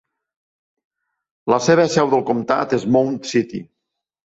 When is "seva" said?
1.67-1.87